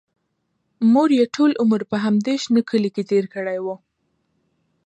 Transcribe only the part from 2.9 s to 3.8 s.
کې تېر کړی و